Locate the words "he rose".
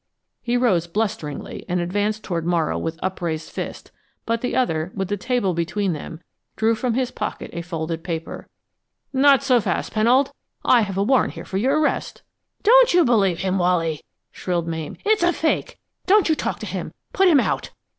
0.41-0.87